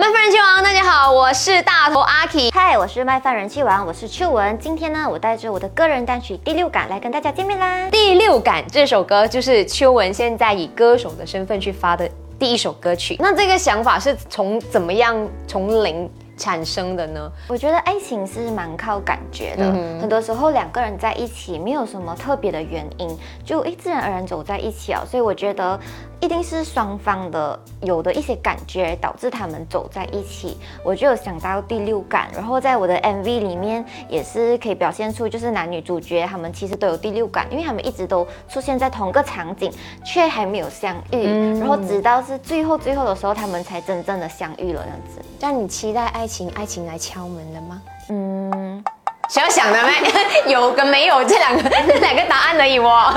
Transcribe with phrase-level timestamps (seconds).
[0.00, 2.50] 麦饭人气王，大家好，我是大头阿 K。
[2.52, 4.58] 嗨，我是麦饭人气王，我是秋文。
[4.58, 7.86] 今天呢，我带着我的个人单曲《第六感》来跟大家见面啦。
[7.90, 13.16] 第六感这首歌就是秋文现在以歌手的身份去发的第一首歌曲。
[13.18, 15.14] 那这个想法是从怎么样
[15.46, 16.10] 从零？
[16.40, 17.30] 产生的呢？
[17.48, 19.70] 我觉得爱情是蛮靠感觉的，
[20.00, 23.14] 很多时候两个人在一起没有什么特别的原因，
[23.44, 25.02] 就诶自然而然走在一起啊。
[25.06, 25.78] 所以我觉得
[26.20, 30.58] 一定是双方的有的一些感觉导致他们走在一起。
[30.84, 39.72] 我就有想到第六感，然后在我的 MV 里面也是可以表现出，就是男女主角他们其实都有第六感，因为他们一直都出现在同个场景，
[40.04, 45.22] 却还没有相遇，然后直到是最后最后的时候，他们才真正的相遇了，这样子。
[45.40, 47.82] 让你期待爱情，爱情来敲门了吗？
[48.10, 48.84] 嗯，
[49.30, 49.90] 想想的没？
[50.52, 53.14] 有跟没有这两个这两个答案而已哦。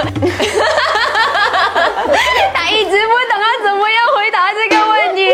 [2.54, 5.32] 他一直不懂要怎么样回答这个问题。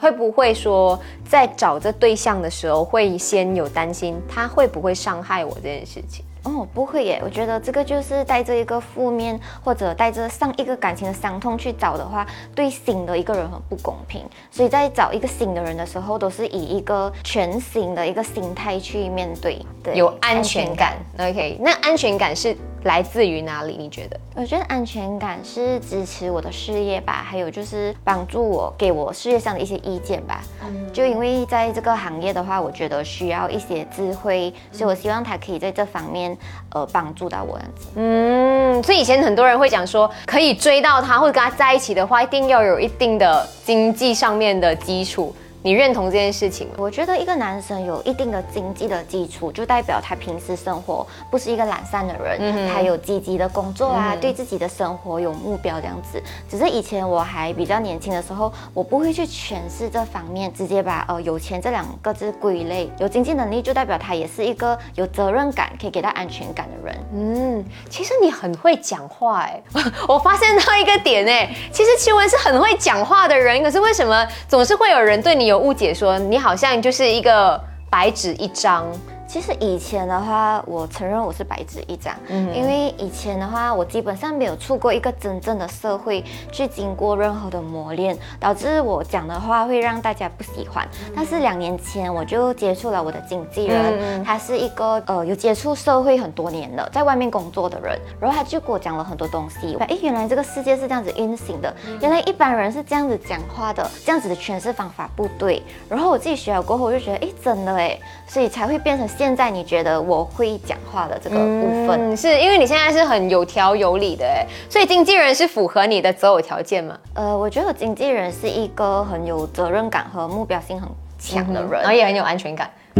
[0.00, 6.24] 会不会说在找这对象的时候，会先有担心他会不会伤害我这件事情？
[6.44, 14.24] 哦，不会耶，我觉得这个就是带着一个负面，或者带着上一个感情的伤痛去找的话，对新的一个人很不公平。
[14.50, 20.96] 所以在找一个新的人的时候，都是以一个全新的一个心态去面对，有安全感。
[21.16, 22.56] OK，那安全感是。
[22.84, 23.76] 来自于哪里？
[23.76, 24.18] 你觉得？
[24.34, 30.42] 我觉得安全感是支持我的事业吧，还有就是帮助我，给我事业上的一些意见吧。
[30.64, 36.36] 嗯，就因为在这个行业的话，我觉得需要一些智慧，所以我希望他可以在这方面
[36.70, 37.88] 呃帮助到我这样子。
[37.96, 45.34] 嗯，所以以前很多人会讲说，可以追到他或者跟他在一起的话，一定要有一定的经济上面的基础。
[45.64, 46.74] 你认同这件事情吗？
[46.76, 56.20] 我觉得一个男生有一定的经济的基础，就代表他平时生活不是一个懒散的人，他有积极的工作啊，对自己的生活有目标这样子。
[56.50, 62.90] 只是以前我还比较年轻的时候，我不会去诠释这方面，直接把呃有钱这两个字归类。
[62.98, 66.98] 有经济能力就代表他也是一个有责任感，可以给他安全感的人。
[67.14, 69.62] 嗯，其实你很会讲话哎，
[70.08, 75.51] 我发现到一个点哎，其实戚文是很会讲话的人，可是为什么总是会有人对你有？
[75.52, 78.86] 有误解说你好像就是一个白纸一张。
[79.32, 90.86] 其实以前的话，我承认我是白纸一张，嗯，因为以前的话，我基本上没有出过一个真正的社会，去经过任何的磨练，导致我讲的话会让大家不喜欢。
[91.16, 99.74] 但是两年前我就接触了我的经纪人，他是一个呃有接触社会很多年的，在外面工作的人，然后他就给我讲了很多东西。
[99.76, 105.62] 哎，原来这个世界是这样子运行的，原来一般人是这样子讲话的，这样子的诠释方法不对。
[105.88, 109.08] 然后我自己学了过后，我就觉得，哎，真的哎，所以才会变成。
[109.22, 114.26] 现在你觉得我会讲话的这个部分，是因为你现在是很有条有理的。
[114.26, 116.98] 哎，所以经纪人是符合你的择偶条件吗？
[117.14, 120.88] 呃，我觉得经纪人是一个很有责任感和目标性很
[121.20, 122.68] 强的人，然后也很有安全感，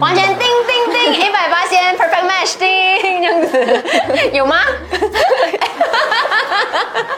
[0.00, 4.58] 完全叮叮叮一百八先 perfect match 叮这样子， 有吗？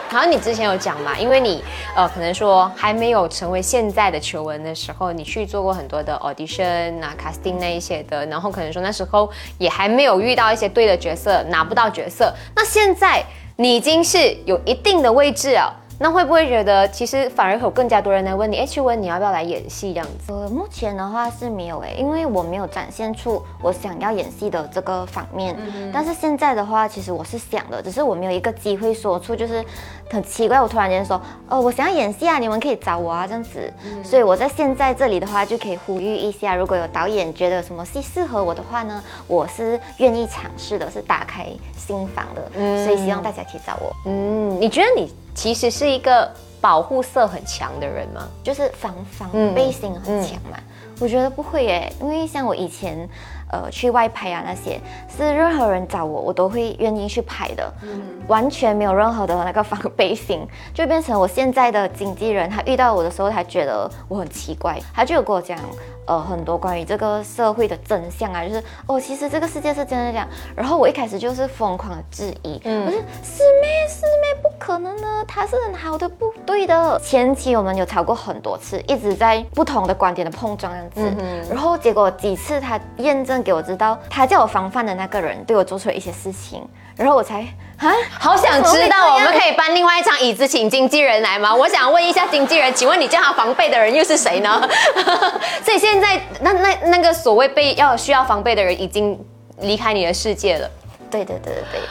[0.09, 1.63] 好像你之前有讲嘛，因为你
[1.95, 12.33] 呃可能说还没有成为现在的球文的时候，你去做过很多的 audition 啊 casting 那一些的，然后可能说那时候也还没有遇到一些对的角色，拿不到角色。
[12.55, 13.23] 那现在
[13.57, 15.75] 你已经是有一定的位置了。
[16.01, 20.31] 那会不会觉得，其实反而有更加多人来问你，哎，去问你要不要来演戏这样子？
[20.31, 25.53] 呃，目前的话是没有哎，因为我没有展现出我想要演戏的这个方面。
[25.59, 25.91] 嗯。
[25.93, 29.61] 但是现在的话，其实我是想的，只是我没有一个机会说出，就是
[30.09, 33.71] 很奇怪，我突然间说，哦，我想要演戏啊，你们可以找我啊这样子。
[33.83, 34.01] 嗯。
[34.01, 41.45] 所以我在现在这里的话，就可以呼吁一下，如果有导演觉得什么戏适合我的话呢，我是愿意尝试的，是打开
[41.75, 42.51] 心房的。
[42.55, 42.85] 嗯。
[42.85, 43.93] 所以希望大家可以找我。
[44.05, 45.13] 嗯，你觉得你？
[45.33, 46.29] 其实是一个
[46.59, 48.27] 保护色很强的人吗？
[48.43, 50.57] 就是防防备心很强嘛？
[50.99, 53.07] 我觉得不会耶，因为像我以前。
[53.51, 54.79] 呃，去外拍啊，那些
[55.17, 65.57] 是任何人找我，我都会愿意去拍的，嗯，完全没有任何的那个防备心，就变成我现在的经纪人，他遇到我的时候，他觉得我很奇怪，他就有跟我讲，
[66.05, 74.18] 呃，很多关于这个社会的真相啊，就是哦，其实这个世界是真的这样，然后我一开始就是疯狂的质疑，嗯，我说师妹师妹不
[74.59, 81.01] 可能呢，他是很好的，不对的，前期我们有吵过很多次，一直在不同的观点的碰撞样子，
[81.49, 83.39] 然后结果几次他验证。
[83.41, 87.39] 给我知道，他叫我防范的那个人对我做出了一些事情，然后我才
[87.77, 87.87] 啊，
[88.19, 91.55] 好想知道，我们可以搬另外一张椅子请经纪人来吗？
[91.55, 94.61] 我想问一下经纪人，请问你叫他防备的人又是谁呢？
[95.63, 99.17] 所以现在那那那个所谓被要需要防备的人已经
[99.61, 100.69] 离开你的世界了。
[101.09, 101.81] 对对对对对，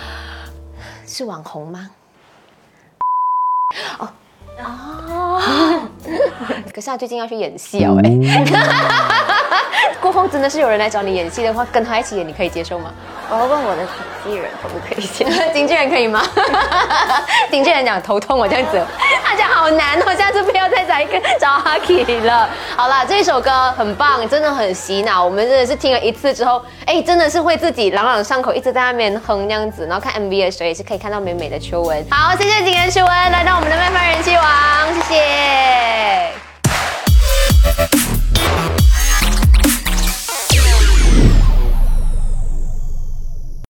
[1.06, 1.88] 是网红吗？
[3.98, 4.08] 哦
[4.64, 5.42] 哦。
[6.74, 8.10] 可是他最近要去演戏哦，哎，
[10.00, 12.92] 过后真的是有人来找你演戏的话，跟他一起演，你可以接受吗？
[13.30, 13.82] 我要问我的
[14.24, 15.26] 经纪人可不可以接。
[15.52, 16.22] 经纪人可以吗？
[17.50, 18.82] 经纪人讲头痛，我这样子，
[19.58, 22.48] 好难哦，下次不要再找一个找阿 K 了。
[22.76, 25.24] 好了，这首歌很棒，真的很洗脑。
[25.24, 29.84] 我们真的是听了一次之后，哎，真的是会自己朗朗上口，一直在那边哼那样子。
[29.84, 32.06] 然后看 MV 的时候也是可以看到美美的秋文。
[32.08, 34.07] 好，谢谢今天秋文来到我们的麦饭。